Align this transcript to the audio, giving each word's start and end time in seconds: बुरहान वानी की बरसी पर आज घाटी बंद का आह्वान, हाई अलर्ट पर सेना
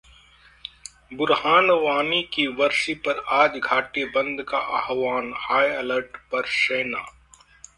बुरहान 1.17 1.69
वानी 1.83 2.21
की 2.33 2.47
बरसी 2.61 2.93
पर 3.07 3.23
आज 3.33 3.57
घाटी 3.59 4.05
बंद 4.17 4.43
का 4.49 4.57
आह्वान, 4.79 5.31
हाई 5.37 5.69
अलर्ट 5.75 6.17
पर 6.31 6.45
सेना 6.57 7.05